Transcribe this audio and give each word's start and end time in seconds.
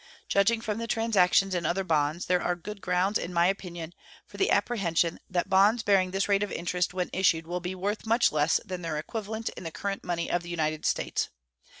Judging 0.27 0.61
from 0.61 0.79
the 0.79 0.87
transactions 0.87 1.53
in 1.53 1.63
other 1.63 1.83
bonds, 1.83 2.25
there 2.25 2.41
are 2.41 2.55
good 2.55 2.81
grounds, 2.81 3.19
in 3.19 3.31
my 3.31 3.45
opinion, 3.45 3.93
for 4.25 4.37
the 4.37 4.49
apprehension 4.49 5.19
that 5.29 5.47
bonds 5.47 5.83
bearing 5.83 6.09
this 6.09 6.27
rate 6.27 6.41
of 6.41 6.51
interest 6.51 6.91
when 6.91 7.11
issued 7.13 7.45
will 7.45 7.59
be 7.59 7.75
worth 7.75 8.07
much 8.07 8.31
less 8.31 8.59
than 8.65 8.81
their 8.81 8.97
equivalent 8.97 9.49
in 9.49 9.63
the 9.63 9.69
current 9.71 10.03
money 10.03 10.27
of 10.27 10.41
the 10.41 10.49
United 10.49 10.87
States. 10.87 11.29